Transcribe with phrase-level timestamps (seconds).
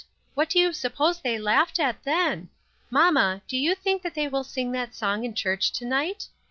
[0.33, 2.49] What do you suppose they laughed at then?
[2.89, 6.27] Mamma, do you think that they will sing that song in church to night